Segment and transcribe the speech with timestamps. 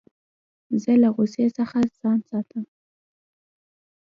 [0.81, 2.65] زه له غوسې څخه ځان ساتم.